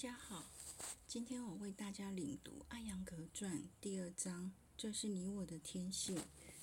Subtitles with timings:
[0.00, 0.46] 家好，
[1.06, 6.18] 今天我为大家领读《艾扬格传》第二章，这是你我的天性，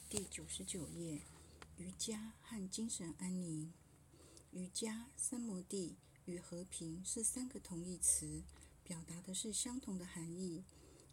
[0.10, 1.22] 第九十九页。
[1.78, 3.72] 瑜伽和精神安宁。
[4.50, 8.42] 瑜伽、三摩地与和平是三个同义词，
[8.84, 10.64] 表达的是相同的含义。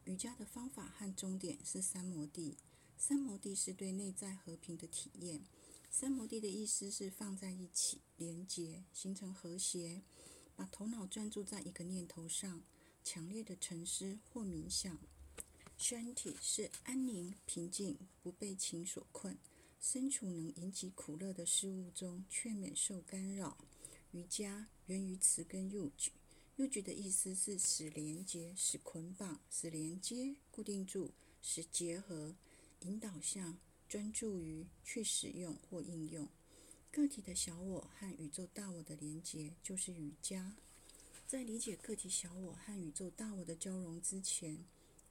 [0.04, 2.56] 瑜伽的方法和终点是三摩地。
[2.96, 5.43] 三摩地是对内在和平的体验。
[5.91, 10.00] 三摩地的意思是放在一起，连结，形成和谐。
[10.57, 12.62] 把头脑专注在一个念头上，
[13.03, 14.99] 强烈的沉思或冥想。
[15.76, 19.36] 身体是安宁、平静，不被情所困，
[19.81, 23.59] 身处能引起苦乐的事物中，却免受干扰。
[24.12, 31.11] 瑜伽源于词根 “yuj”，“yuj” 的意思是使连接、使捆绑、使连接、固定住、
[31.43, 32.36] 使结合、
[32.83, 36.28] 引导向、专注于、去使用或应用。
[36.94, 40.55] 个体的小我和宇宙大我的连结就是瑜伽。
[41.27, 44.64] 在理解个体小我和宇宙大我的交融之前，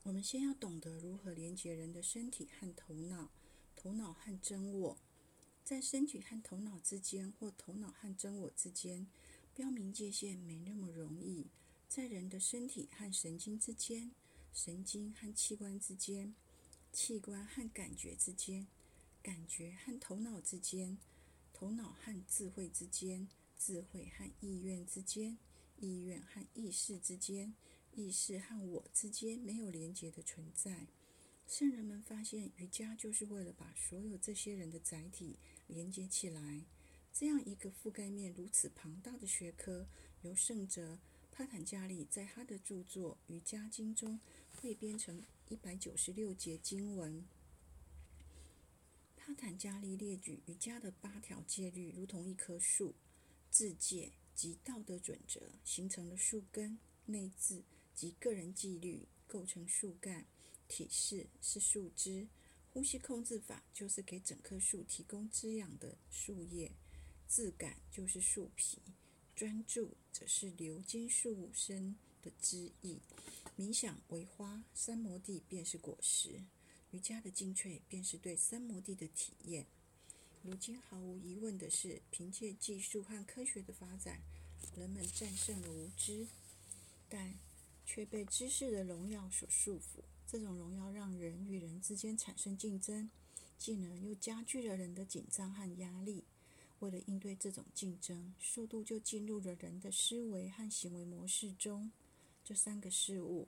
[0.04, 3.30] 我们先要懂得如何连接人的身体和头脑、
[3.76, 4.98] 头脑和真我。
[5.66, 9.06] 在身体和头脑之间，或头脑和真我之间，
[9.54, 11.48] 标明界限没那么容易。
[11.90, 14.12] 在人的身体和神经之间，
[14.54, 16.34] 神经和器官之间，
[16.94, 18.68] 器官和感觉之间，
[19.22, 20.98] 感觉和头脑之间。
[21.64, 23.26] 头脑和智慧之间，
[23.58, 25.38] 智慧和意愿之间，
[25.78, 27.54] 意愿和意识之间，
[27.94, 30.88] 意识和我之间没有连结的存在。
[31.48, 36.66] 圣人们发现，瑜伽就是为了把所有这些人的载体连接起来。
[37.14, 39.88] 这样一个覆盖面如此庞大的学科，
[40.24, 41.00] 由圣哲
[41.32, 44.20] 帕坦加利在他的著作《瑜伽经》中
[44.52, 47.24] 汇编成一百九十六节经文。
[49.26, 52.94] 帕坦加利列举瑜伽的八条戒律，如同一棵树，
[53.50, 57.64] 自戒及道德准则形成了树根；内自
[57.96, 60.26] 及个人纪律构成树干；
[60.68, 62.28] 体式是树枝；
[62.74, 66.74] 呼吸控制法就是给整棵树提供滋养的树叶；
[67.30, 68.80] 质感就是树皮；
[69.34, 72.98] 专注则是流经树身的枝叶；
[73.58, 76.42] 冥想为花，三摩地便是果实。
[76.94, 79.66] 瑜伽的精粹便是对三摩地的体验。
[80.44, 84.22] 如今毫无疑问的是，凭借技术和科学的发展，
[84.78, 86.28] 人们战胜了无知，
[87.10, 87.34] 但
[87.84, 90.04] 却被知识的荣耀所束缚。
[90.28, 93.10] 这种荣耀让人与人之间产生竞争，
[93.58, 96.24] 进而又加剧了人的紧张和压力。
[96.80, 101.92] 为了应对这种竞争，速度就进入了人的思维和行为模式中。
[102.44, 103.48] 这三个事物。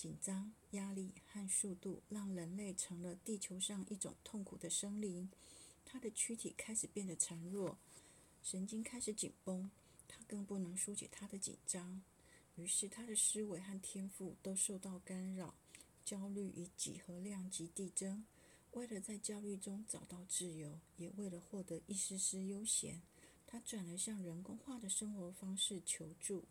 [0.00, 5.30] 紧张、压力和速度让人类成了地球上一种痛苦的生灵。
[5.84, 7.76] 他的躯体开始变得孱弱，
[8.42, 9.70] 神经开始紧绷，
[10.08, 12.00] 他更不能疏解他的紧张。
[12.56, 15.54] 于是，他的思维和天赋都受到干扰。
[16.02, 18.24] 焦虑以几何量级递增。
[18.72, 23.02] 为了在焦虑中找到自由，也为了获得一丝丝悠闲，
[23.46, 26.46] 他转而向人工化的生活方式求助。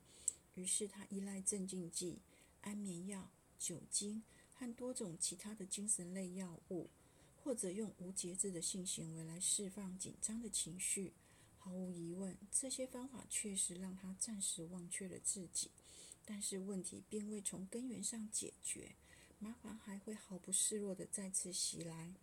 [0.54, 2.20] 于是，他依赖镇静剂、
[2.62, 3.32] 安眠药。
[3.60, 6.90] 酒精和多种其他的精神类药物，
[7.36, 11.14] 或者用无节制的性行为来释放紧张的情绪。
[11.58, 15.70] 毫无疑问，这些方法确实让他暂时忘却了自己。
[16.26, 18.96] 但是问题并未从根源上解决，
[19.40, 22.14] 麻烦还会毫不示弱地再次袭来。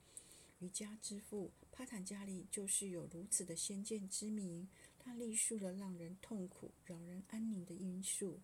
[0.60, 4.66] 瑜伽之父帕坦加利就是有如此的先见之明，
[4.98, 8.40] 他历述了让人痛苦、扰人安宁的因素。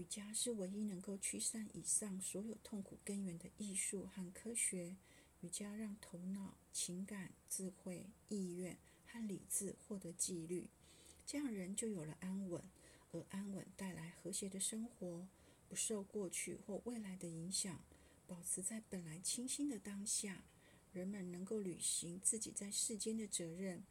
[0.00, 4.96] 瑜伽是唯一能够驱散以上所有痛苦根源的艺术和科学。
[5.42, 10.68] 瑜伽让头脑、情感、智慧、意愿和理智获得纪律，
[11.26, 12.64] 这样人就有了安稳，
[13.12, 15.28] 而安稳带来和谐的生活，
[15.68, 17.84] 不受过去或未来的影响，
[18.26, 20.44] 保持在本来清新的当下。
[20.94, 23.84] 人们能够履行自己在世间的责任，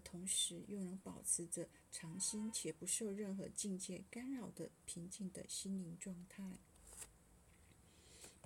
[0.00, 6.58] 同时又能保持着常心且不受任何境界干扰的平静的心灵状态。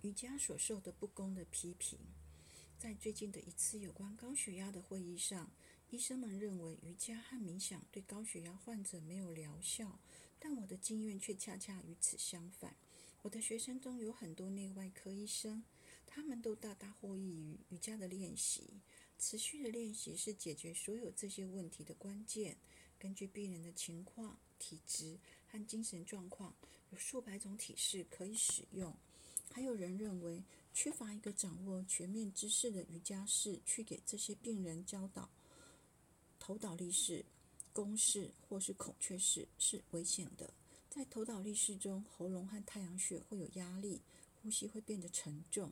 [0.03, 1.99] 瑜伽所受的不公的批评，
[2.79, 5.51] 在最近的一次有关高血压的会议上，
[5.91, 9.99] 医生们认为瑜伽和冥想对高血压患者没有疗效，
[10.39, 12.75] 但我的经验却恰恰与此相反。
[13.23, 15.63] 我的学生中有很多内外科医生，
[16.07, 18.81] 他们都大大获益于瑜伽的练习。
[19.21, 22.57] 持续的练习是解决所有这些问题的关键。
[22.99, 26.55] 根据病人的情况、体质和精神状况，
[26.91, 28.97] 有数百种体式可以使用。
[29.53, 35.29] 还有人认为，缺乏一个掌握全面知识的瑜伽士去给这些病人教导
[36.39, 37.25] 头倒立式、
[37.75, 40.55] 弓式或是孔雀式是危险的。
[40.89, 44.01] 在头倒立式中，喉咙和太阳穴会有压力，
[44.41, 45.71] 呼吸会变得沉重；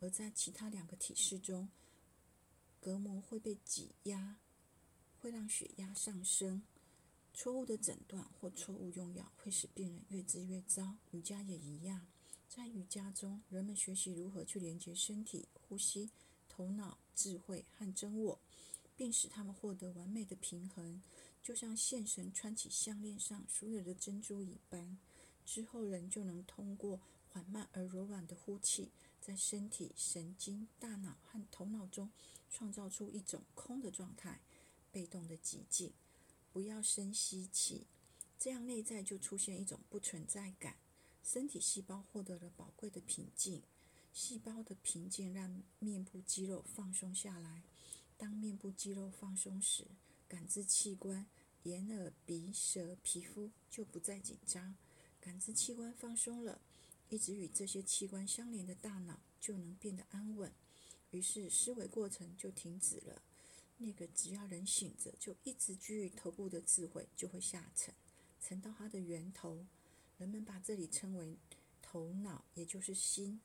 [0.00, 1.68] 而在其他两个体式中，
[2.80, 4.38] 隔膜会被挤压，
[5.20, 6.62] 会让血压上升。
[7.34, 10.96] 错误的诊断或错误用药会使病人越治越糟。
[11.12, 12.06] 瑜伽也一样，
[12.48, 16.10] 在瑜伽中，人们学习如何去连接身体、呼吸、
[16.48, 18.40] 头脑、智慧和真我，
[18.96, 21.02] 并使他们获得完美的平衡，
[21.42, 24.98] 就像线绳穿起项链上所有的珍珠一般。
[25.44, 28.90] 之后，人就能通过缓慢而柔软的呼气，
[29.28, 32.10] 在身体、神经、大脑和头脑中
[32.48, 34.40] 创造出一种空的状态，
[34.90, 35.92] 被动的寂静。
[36.50, 37.86] 不要深吸气，
[38.38, 40.78] 这样内在就出现一种不存在感。
[41.22, 43.62] 身体细胞获得了宝贵的平静。
[44.14, 47.62] 细胞的平静让面部肌肉放松下来。
[48.16, 49.88] 当面部肌肉放松时，
[50.26, 51.26] 感知器官——
[51.64, 54.74] 眼、耳、鼻、舌、皮肤就不再紧张。
[55.20, 56.62] 感知器官放松了，
[57.08, 60.52] 一直与这些器官相连的大脑就能变得安稳。
[61.10, 63.22] 于是思维过程就停止了。
[63.78, 67.94] 那个只要人醒着就一直居于头部的智慧，就会下沉，
[68.40, 69.64] 沉到它的源头。
[70.18, 71.38] 人们把这里称为
[71.80, 73.40] 头脑，也就是心。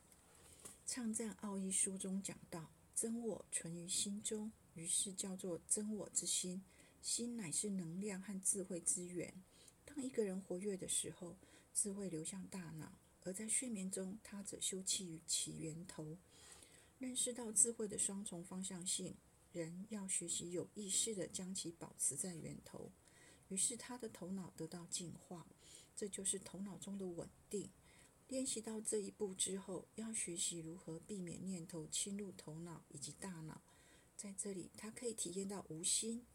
[0.86, 6.62] 《唱赞奥义书》中讲到：“真我存于心中”，于是叫做真我之心。
[7.02, 9.34] 心乃是能量和智慧之源。
[9.86, 11.36] 当一个人活跃的时候，
[11.74, 12.88] 智慧流向大脑；
[13.24, 16.18] 而在睡眠中，他则休憩于其源头。
[17.00, 19.16] 认识到智慧的双重方向性。
[19.52, 22.92] 人要学习有意识地将其保持在源头，
[23.50, 25.46] 于是他的头脑得到净化，
[25.96, 27.70] 这就是头脑中的稳定。
[28.28, 33.62] 练习到这一步之后，要学习如何避免念头侵入头脑以及大脑。
[34.18, 36.26] 在这里，他可以体验到无心、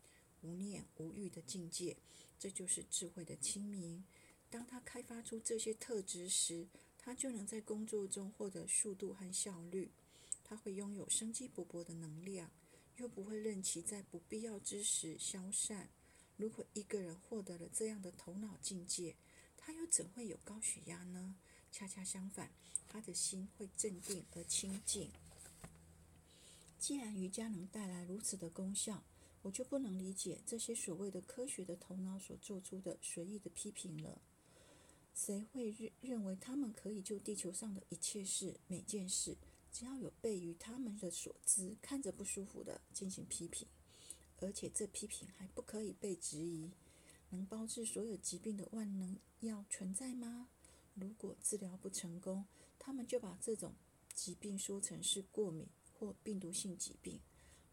[0.43, 1.96] 无念、无欲的境界，
[2.38, 4.05] 这就是智慧的清明。
[4.50, 6.67] 当他开发出这些特质时，
[6.99, 9.91] 他就能在工作中获得速度和效率。
[10.45, 12.50] 他会拥有生机勃勃的能量。
[12.99, 15.89] 又不会任其在不必要之时消散。
[16.37, 19.15] 如果一个人获得了这样的头脑境界，
[19.56, 21.37] 他又怎会有高血压呢？
[21.71, 22.51] 恰恰相反，
[22.89, 25.12] 他的心会镇定而清净。
[26.77, 29.05] 既然瑜伽能带来如此的功效，
[29.43, 34.21] 我就不能理解这些所谓的科学的头脑所做出的随意的批评了。
[35.19, 39.37] 谁会认认为他们可以就地球上的一切事、每件事？
[39.73, 43.67] 只要有悖于他们的所知，看着不舒服的进行批评，
[44.38, 46.70] 而且这批评还不可以被质疑。
[47.31, 50.49] 能包治所有疾病的万能药存在吗？
[50.94, 52.47] 如果治疗不成功，
[52.79, 53.75] 他们就把这种
[54.15, 55.67] 疾病说成是过敏
[55.99, 57.20] 或病毒性疾病。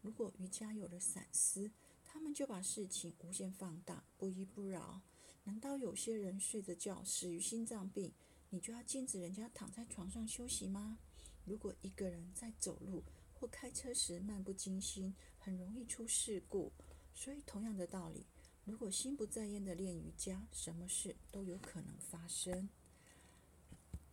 [0.02, 1.70] 如果瑜伽有了闪思，
[2.04, 5.00] 他们就把事情无限放大，不依不饶。
[5.46, 8.12] 难道有些人睡着觉死于心脏病，
[8.50, 10.98] 你就要禁止人家躺在床上休息吗？
[11.44, 16.72] 如果一个人在走路或开车时漫不经心，很容易出事故。
[17.14, 18.26] 所以，同样的道理，
[18.64, 22.68] 如果心不在焉的练瑜伽，什么事都有可能发生。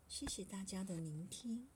[0.07, 1.68] 谢谢大家的聆听。